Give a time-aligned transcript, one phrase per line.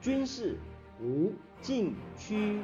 [0.00, 0.58] 军事
[0.98, 2.62] 无禁区。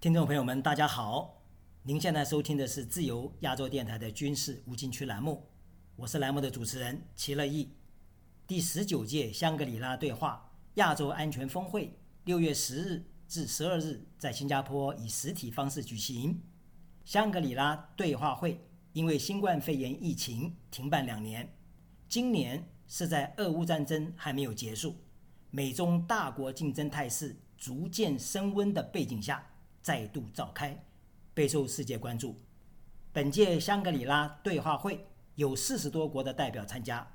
[0.00, 1.40] 听众朋友们，大家好，
[1.84, 5.48] 您现在收听的是自由亚洲电台的军事无禁区栏目，
[5.94, 7.70] 我是栏目的主持人齐乐意。
[8.48, 16.40] 第十九届香格里拉对话亚洲安全峰会，六月十日至十二日在新加坡以实体方式举行。
[17.04, 18.60] 香格里拉对话会
[18.92, 21.56] 因为新冠肺炎疫情停办两年，
[22.08, 24.96] 今年是在俄乌战争还没有结束，
[25.50, 29.44] 美中大国竞争态势逐渐升温的背景下。
[29.82, 30.84] 再度召开，
[31.32, 32.34] 备受世界关注。
[33.12, 37.08] 本届香格里拉对话会有四十多国的代表参加，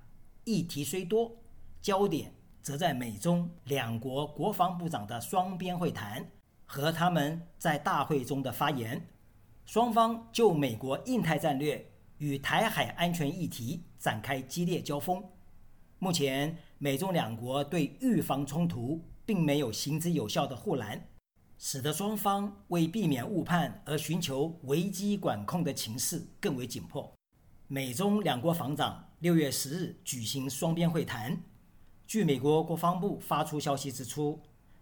[0.46, 1.36] 议题虽多，
[1.82, 6.26] 焦点则在美中两国国防部长的双边会谈
[6.66, 9.06] 和他们在大会中的发言。
[9.66, 11.86] 双方就美国印太战略
[12.18, 15.24] 与台海安全议题展开激烈交锋。
[16.00, 21.08] 目前，美中两国对预防冲突并没有行之有效的护栏。
[21.64, 27.14] 使得双方为避免误判而寻求危机管控的情势更为紧迫。
[27.68, 31.40] 美中两国防长六月十日举行双边会谈。
[32.12, 34.38] 据美国国防部发出消息指出，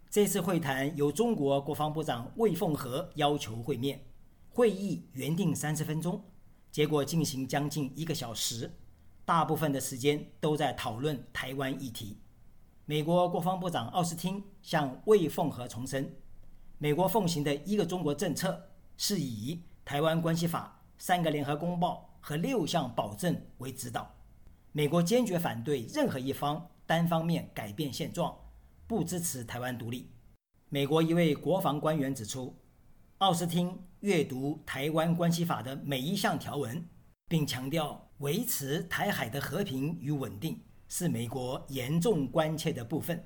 [0.10, 4.04] 这次会谈由中国国防部长魏凤和要求会面。
[4.50, 6.20] 会议原定三十分钟，
[6.72, 8.74] 结果进行将近一个小时，
[9.26, 12.18] 大部分的时间都在讨论台湾议题。
[12.86, 16.12] 美国国防部长奥斯汀向魏凤和重申。
[16.80, 18.60] 美国奉行的一个中国政策
[18.98, 19.56] 是以
[19.86, 24.16] 《台湾关系法》、三个联合公报和六项保证为指导。
[24.72, 28.36] 美国坚决反对任何一方单方面改变现状，
[28.88, 30.10] 不支持台湾独立。
[30.70, 32.58] 美国一位国防官员指出，
[33.20, 36.84] 奥斯汀阅读《台湾关系法》的每一项条文，
[37.28, 43.24] 并强调维持台海的和平与稳定是美国严重关切的部分。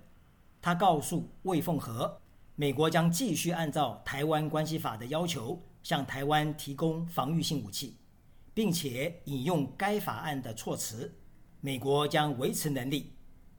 [0.62, 2.20] 他告诉魏凤和。
[2.56, 7.96] 美国将继续按照《台湾关系法》的要求，向台湾提供防御性武器，
[8.54, 11.18] 并且引用该法案的措辞。
[11.62, 13.13] 美国将维持能力，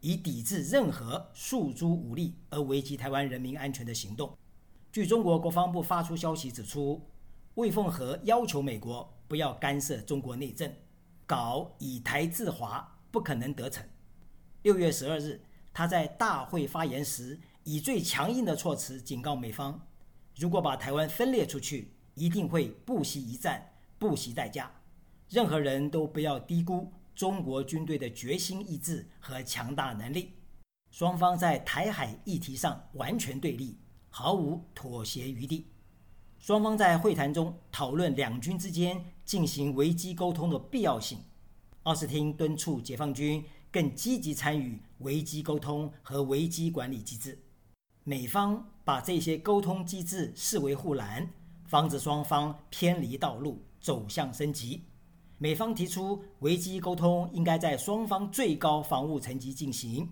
[0.05, 4.37] 以抵制任何诉诸武力而危及台湾人民安全的行动。
[4.93, 7.01] 据中国国防部发出消息指出，
[7.55, 10.71] 魏凤和要求美国不要干涉中国内政，
[11.25, 13.83] 搞以台制华不可能得逞。
[14.61, 15.41] 六月十二日，
[15.73, 17.41] 他在大会发言时。
[17.67, 19.81] 以最强硬的措辞警告美方：
[20.37, 24.71] 如果把台湾分裂出去，一定会不惜一战、不惜代价。
[25.31, 30.33] 任何人都不要低估中国军队的决心、意志和强大能力。
[30.91, 33.77] 双方在台海议题上完全对立，
[34.11, 35.67] 毫无妥协余地。
[36.39, 41.19] 双方在会谈中讨论两军之间进行危机沟通的必要性。
[41.85, 47.39] 奥斯汀敦促解放军更积极参与危机沟通和危机管理机制。
[48.05, 51.29] 美方把这些沟通机制视为护栏，
[51.67, 54.85] 防止双方偏离道路走向升级。
[55.39, 60.09] 美方提出，危机沟通应该在双方最高防务层级进行，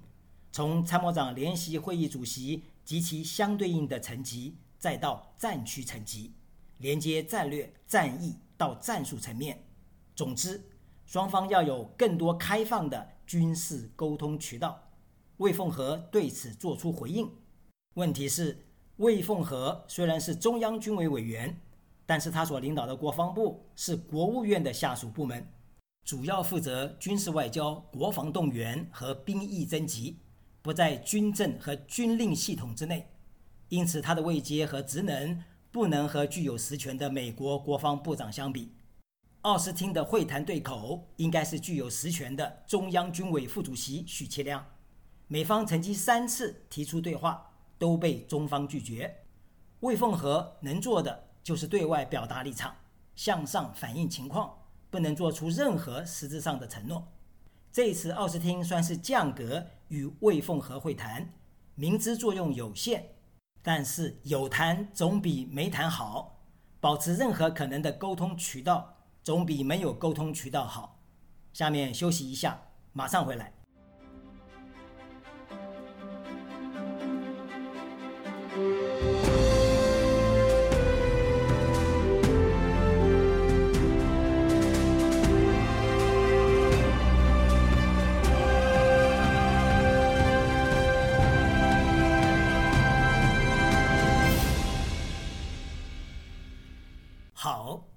[0.50, 6.32] 从参谋长联席会议主席及其相对应的层级，再到战区层级，
[6.78, 9.62] 连接战略、战役到战术层面。
[10.14, 10.60] 总之，
[11.06, 14.82] 双方要有更多开放的军事沟通渠道。
[15.38, 17.30] 魏凤和对此作出回应。
[17.94, 18.64] 问题是，
[18.96, 21.56] 魏凤和虽然是中央军委委员，
[22.12, 25.48] 但是他所领导的国防部是国务院的下属部门，
[26.04, 30.18] 主要负责军事外交、国防动员和兵役征集，
[30.60, 33.08] 不在军政和军令系统之内，
[33.70, 38.74] 因此他的位阶和职能不能和具有实权的美国国防部长相比。
[39.40, 44.66] 奥斯汀的会谈对口应该是具有实权的中央军委副主席许其亮。
[45.28, 47.48] 美方曾经三次提出对话。
[47.78, 49.12] 都被中方拒绝。
[49.80, 52.74] 魏凤和能做的就是对外表达立场，
[53.14, 54.58] 向上反映情况，
[54.90, 57.12] 不能做出任何实质上的承诺。
[57.72, 61.32] 这次奥斯汀算是降格与魏凤和会谈，
[61.74, 63.14] 明知作用有限，
[63.62, 66.40] 但是有谈总比没谈好。
[66.80, 71.00] 保持任何可能的沟通渠道，总比没有沟通渠道好。
[71.52, 72.60] 下面休息一下，
[72.92, 73.61] 马上回来。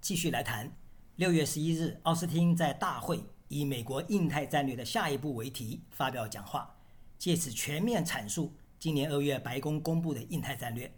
[0.06, 0.72] 继续来谈。
[1.16, 6.78] 六月十一日，奥斯汀在大会以“美国印太战略的下一步”为题发表讲话，
[7.18, 10.94] 借此全面阐述今年二月白宫公布的印太战略。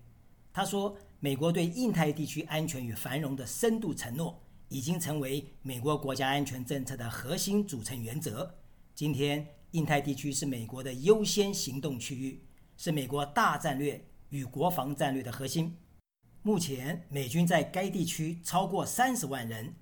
[0.51, 8.54] 他说：“美国对印太地区安全与繁荣的深度承诺，已经成为美国国家安全政策的核心组成原则。
[8.94, 12.44] 今天，印太地区是美国的优先行动区域，
[12.75, 15.77] 是美国大战略与国防战略的核心。
[16.48, 19.76] 目前，美军在该地区超过三十万人。”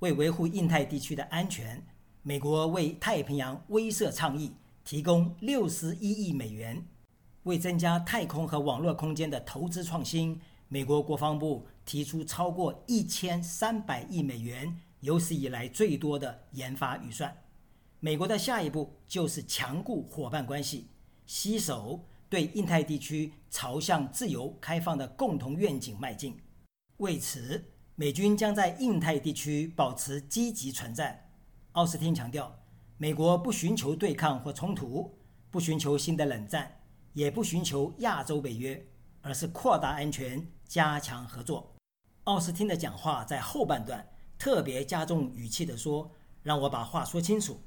[0.00, 1.86] 为维护印太地区的安全，
[2.22, 4.50] 美国为太平洋威慑倡议
[4.84, 6.84] 提供六十一亿美元。
[7.44, 17.32] 为增加太空和网络空间的投资创新，美国国防部提出超过一千三百亿美元，有史以来最多的研发预算。
[18.00, 20.88] 美国的下一步就是强固伙伴关系，
[21.24, 26.40] 携手对印太地区朝向自由开放的共同愿景迈进。
[26.98, 31.28] 为此，美军将在印太地区保持积极存在。
[31.72, 32.56] 奥斯汀强调，
[32.96, 35.18] 美国不寻求对抗或冲突，
[35.50, 36.80] 不寻求新的冷战，
[37.12, 38.86] 也不寻求亚洲北约，
[39.22, 41.74] 而是扩大安全、加强合作。
[42.24, 44.06] 奥斯汀的讲话在后半段
[44.38, 46.10] 特别加重语气地说
[46.44, 47.60] ：“让我把话说清楚。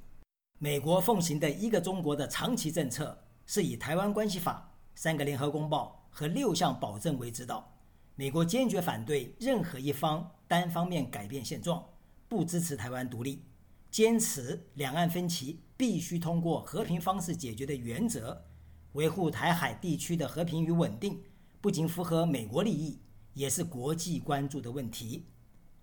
[0.60, 7.69] 美国奉行的一个中国的长期政策，是以《台湾关系法》、三个联合公报和六项保证为指导。”
[8.16, 11.84] 美国坚决反对任何一方单方面改变现状，
[12.30, 13.44] 不支持台湾独立，
[13.90, 18.45] 坚持两岸分歧必须通过和平方式解决的原则，
[18.92, 21.24] 维护台海地区的和平与稳定，
[21.60, 23.00] 不仅符合美国利益，
[23.34, 25.25] 也是国际关注的问题。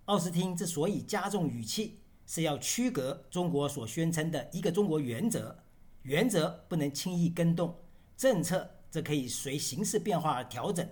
[0.05, 5.65] 奥斯汀之所以加重语气，是要区隔中国所宣称的一个中国原则，
[6.03, 7.75] 原则不能轻易更动，
[8.17, 10.89] 政策则可以随形势变化而调整。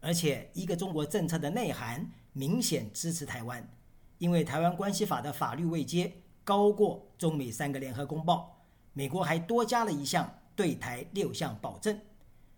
[0.00, 3.68] 而且，一个中国政策的内涵明显支持台湾，
[4.18, 6.12] 因为《台湾关系法》的法律位阶
[6.44, 8.64] 高过中美三个联合公报。
[8.92, 11.98] 美国还多加了一项对台六项保证。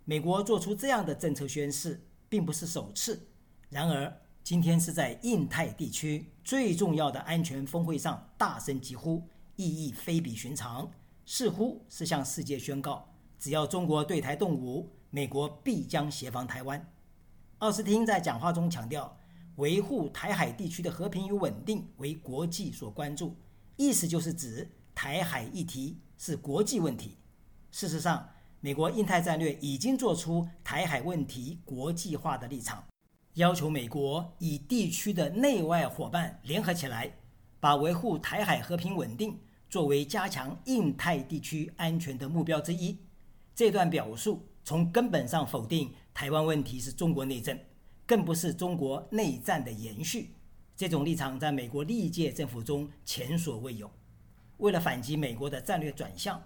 [0.05, 3.29] 美国做出这样的政策宣示，并不是首次。
[3.71, 9.23] 然而，今天是在印太地区最重要的安全峰会上大声疾呼，
[9.57, 10.91] 意义非比寻常，
[11.31, 13.07] 似乎是向世界宣告：
[13.39, 16.91] 只要中国对台动武，美国必将协防台湾。
[17.59, 19.15] 奥斯汀在讲话中强调，
[19.57, 23.37] 维护台海地区的和平与稳定为国际所关注，
[23.77, 27.19] 意思就是指台海议题是国际问题。
[27.71, 28.27] 事实上，
[28.61, 32.83] 美国印太战略已经做出台海问题国际化的立场，
[33.35, 37.13] 要求美国以地区的内外伙伴联合起来，
[37.61, 42.97] 把维护台海和平稳定作为加强印太地区安全的目标之一。
[43.55, 45.93] 这段表述从根本上否定。
[46.15, 47.57] 台湾问题是中国内政，
[48.05, 50.35] 更不是中国内战的延续。
[50.75, 53.89] 这种立场在美国历届政府中前所未有。
[54.57, 56.43] 为了反击美国的战略转向，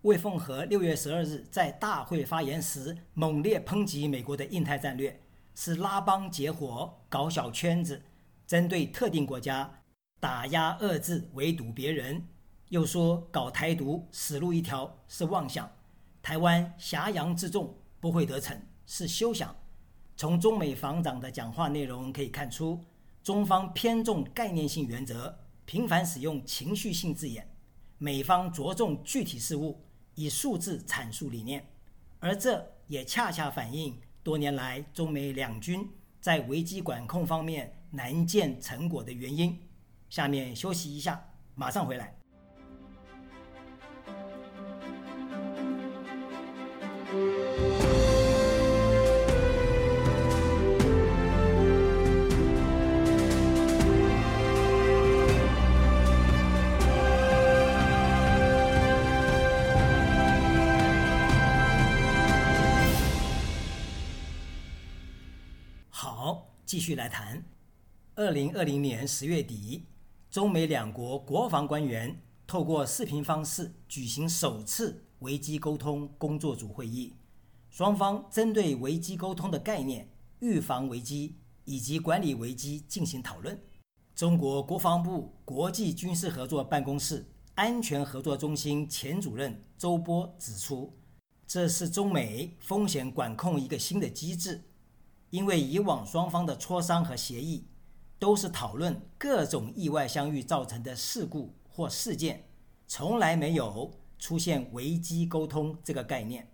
[0.00, 5.20] 魏凤和六月十二日在大会发言时猛烈抨击美国的印太战略
[5.54, 8.02] 是拉帮结伙、搞小圈子，
[8.46, 9.82] 针对特定国家
[10.18, 12.26] 打压遏制、围堵别人。
[12.70, 15.70] 又说搞台独死路一条是妄想，
[16.22, 18.60] 台湾挟洋自重不会得逞。
[18.86, 19.54] 是休想。
[20.16, 22.84] 从中美防长的讲话内容可以看出，
[23.22, 25.32] 中方偏重概念性原则，
[25.64, 27.44] 频繁使用情绪性字眼；
[27.98, 29.80] 美方着重具体事务，
[30.16, 31.64] 以数字阐述理念。
[32.18, 35.88] 而这也恰恰反映多年来中美两军
[36.20, 39.56] 在危机管控方面难见成果的原因。
[40.08, 42.19] 下面休息一下，马上回来。
[66.70, 67.44] 继续来谈，
[68.14, 69.86] 二零二零年十月底，
[70.30, 77.12] 中美两国国防官员透过视频方式举行首次危机沟通工作组会议，
[77.70, 80.08] 双方针对危机沟通的概念、
[80.38, 81.34] 预防危机
[81.64, 83.60] 以及管理危机进行讨论。
[84.14, 90.96] 中国国防部国际军事合作办公室安全合作中心前主任周波指出，
[91.48, 94.62] 这是中美风险管控一个新的机制。
[95.30, 97.66] 因为以往双方的磋商和协议，
[98.18, 102.48] 都是讨论各种意外相遇造成的事故或事件，
[102.86, 106.50] 从来没有出现危机沟通这个概念。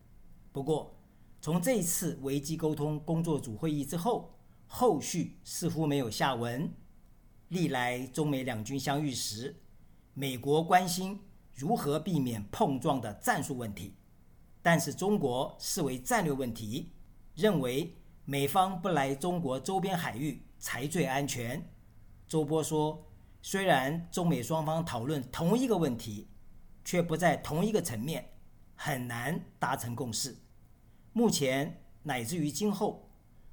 [0.53, 0.95] 不过，
[1.41, 4.35] 从这次危机沟通工作组会议之后，
[4.67, 6.73] 后续似乎没有下文。
[7.49, 9.57] 历来中美两军相遇时，
[10.15, 11.21] 美国关心
[11.55, 13.95] 如何避免碰撞的战术问题，
[14.61, 16.91] 但是中国视为战略问题，
[17.35, 17.95] 认为
[18.29, 21.65] 美方不来中国周边海域才最安全。
[22.27, 23.07] 周波说，
[23.41, 26.27] 虽然中美双方讨论同一个问题，
[26.85, 28.33] 却不在同一个层面，
[28.75, 30.37] 很难达成共识。
[31.13, 33.09] 目前乃至于今后，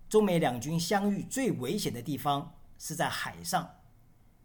[0.10, 3.70] 中美两军相遇最危险的地方是在海上。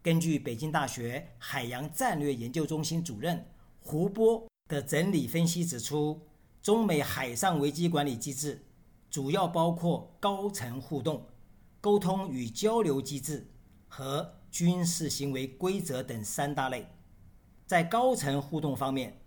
[0.03, 6.21] 根据北京大学海洋战略研究中心主任胡波的整理分析指出，
[6.61, 8.63] 中美海上危机管理机制
[9.09, 11.25] 主要包括高层互动、
[11.81, 13.49] 沟通与交流机制
[13.87, 16.87] 和军事行为规则等三大类。
[17.65, 19.19] 在高层互动方面，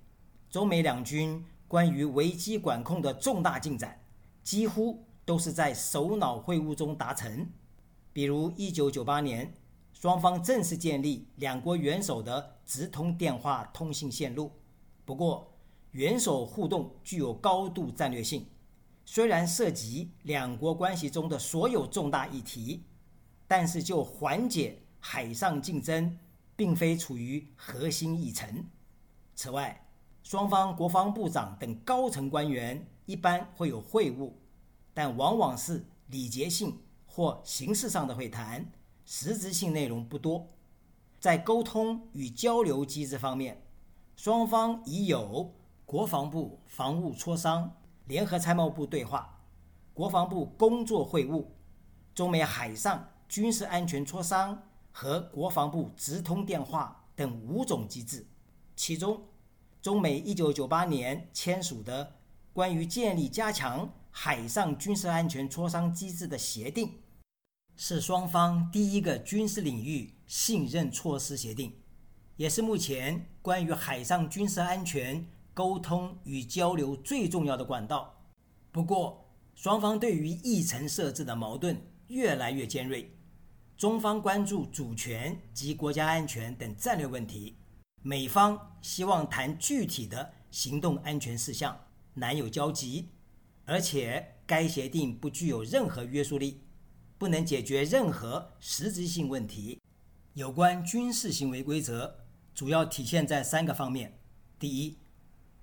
[0.51, 4.05] 中美两军关于危机管控的重大进展，
[4.43, 7.49] 几乎都是在首脑会晤中达成，
[8.13, 9.55] 比如1998年。
[9.93, 14.51] 双方正式建立两国元首的直通电话通信线路。
[15.05, 15.53] 不过，
[15.93, 18.45] 元首互动具有高度战略性，
[19.05, 22.83] 虽然涉及两国关系中的所有重大议题，
[23.47, 26.19] 但是就缓解海上竞争，
[26.57, 28.65] 并非处于核心议程。
[29.35, 29.85] 此外，
[30.23, 34.31] 双方国防部长等高层官员一般会有会晤，
[34.95, 38.65] 但往往是礼节性或形式上的会谈。
[39.05, 40.49] 实质性内容不多，
[41.19, 43.61] 在沟通与交流机制方面，
[44.17, 45.53] 双方已有
[45.85, 47.71] 国防部防务磋商、
[48.07, 49.41] 联合参谋部对话、
[49.95, 51.45] 国防部工作会晤、
[52.15, 58.27] 中美海上军事安全磋商和国防部直通电话等五种机制。
[58.75, 59.23] 其中，
[59.81, 62.17] 中美1998年签署的
[62.53, 66.99] 关于建立加强海上军事安全磋商机制的协定。
[67.75, 71.73] 是双方第一个军事领域信任措施协定，
[72.37, 78.23] 也是目前关于海上军事安全沟通与交流最重要的管道。
[78.71, 83.15] 不过，双方对于议程设置的矛盾越来越尖锐。
[83.77, 87.57] 中方关注主权及国家安全等战略问题，
[88.03, 91.79] 美方希望谈具体的行动安全事项，
[92.15, 93.09] 难有交集。
[93.65, 96.61] 而且，该协定不具有任何约束力。
[97.19, 99.81] 不能解决任何实质性问题。
[100.35, 102.17] 有关军事行为规则，
[102.53, 104.19] 主要体现在三个方面：
[104.59, 104.99] 第一，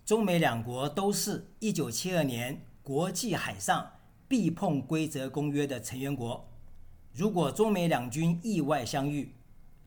[0.09, 3.91] 中美两国都是一九七二年国际海上
[4.27, 6.49] 避碰规则公约的成员国。
[7.13, 9.31] 如果中美两军意外相遇，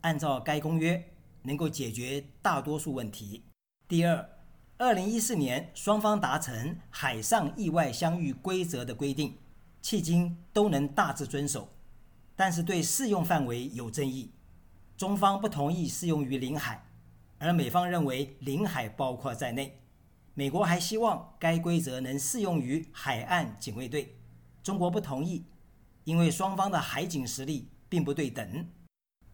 [0.03, 1.05] 按照该公约
[1.43, 3.43] 能够解决大多数问题。
[3.89, 4.31] 第二，
[4.79, 9.37] 二零一四年双方达成海上意外相遇规则的规定。
[9.83, 11.69] 迄今都能大致遵守，
[12.37, 14.31] 但是对适用范围有争议。
[14.97, 16.87] 中方不同意适用于领海，
[17.41, 19.81] 而美方认为领海包括在内。
[20.35, 24.17] 美国还希望该规则能适用于海岸警卫队，
[24.63, 25.45] 中国不同意，
[26.05, 28.69] 因为双方的海警实力并不对等。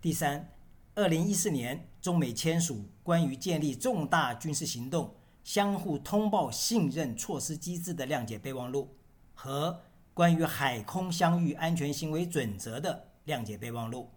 [0.00, 0.52] 第三，
[0.94, 5.14] 二零一四年中美签署关于建立重大军事行动
[5.44, 8.96] 相互通报信任措施机制的谅解备忘录
[9.34, 9.80] 和。
[10.14, 14.10] 关于海空相遇安全行为准则的谅解备忘录，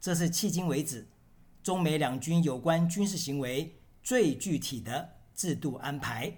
[0.00, 1.06] 这是迄今为止
[1.62, 6.32] 中美两军有关军事行为最具体的制度安排。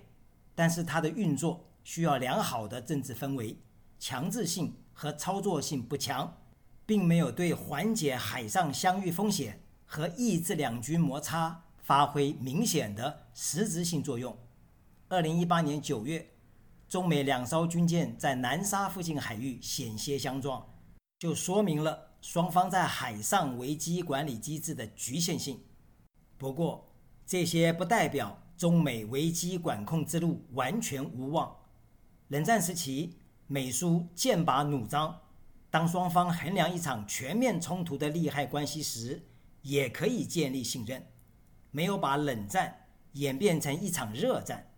[0.54, 3.56] 但是它的运作需要良好的政治氛围，
[3.98, 6.36] 强制性和操作性不强，
[6.86, 14.36] 并没有对缓解海上相遇风险和抑制两军摩擦发挥明显的实质性作用。
[15.08, 16.30] 二零一八年九月。
[16.86, 20.64] 中美两艘军舰在南沙附近海域险些相撞，
[21.18, 25.58] 就说明了双方在海上危机管理机制的局限性。
[26.38, 26.92] 不过，
[27.26, 31.54] 这些不代表中美危机管控之路完全无望。
[32.28, 35.20] 冷战时期，美苏剑拔弩张，
[35.70, 39.23] 当双方衡量一场全面冲突的利害关系时，
[39.62, 41.04] 也可以建立信任，
[41.70, 44.70] 没有把冷战演变成一场热战。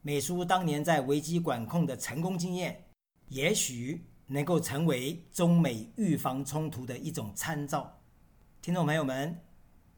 [0.00, 2.86] 美苏当年在危机管控的成功经验，
[3.28, 8.00] 也许能够成为中美预防冲突的一种参照。
[8.62, 9.38] 听众朋友们，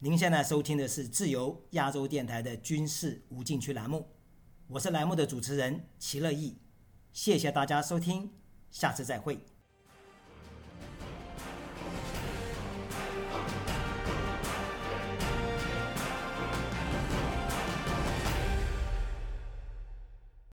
[0.02, 4.08] 您现在收听的是自由亚洲电台的军事无禁区栏目，
[4.66, 6.56] 我是栏目的主持人齐乐意，
[7.12, 8.30] 谢谢大家收听，
[8.70, 9.49] 下次再会。